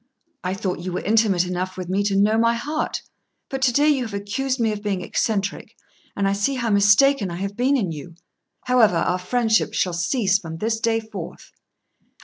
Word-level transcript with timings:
I 0.43 0.55
thought 0.55 0.79
you 0.79 0.93
were 0.93 1.01
intimate 1.03 1.45
enough 1.45 1.77
with 1.77 1.87
me 1.87 2.01
to 2.05 2.15
know 2.15 2.35
my 2.35 2.55
heart; 2.55 3.03
but 3.51 3.61
to 3.61 3.71
day 3.71 3.87
you 3.87 4.01
have 4.01 4.15
accused 4.15 4.59
me 4.59 4.71
of 4.71 4.81
being 4.81 5.03
eccentric, 5.03 5.75
and 6.15 6.27
I 6.27 6.33
see 6.33 6.55
how 6.55 6.71
mistaken 6.71 7.29
I 7.29 7.35
have 7.35 7.55
been 7.55 7.77
in 7.77 7.91
you. 7.91 8.15
However, 8.63 8.95
our 8.95 9.19
friendship 9.19 9.75
shall 9.75 9.93
cease 9.93 10.39
from 10.39 10.57
this 10.57 10.79
day 10.79 11.01
forth." 11.01 11.51